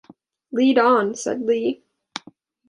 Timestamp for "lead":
0.51-0.79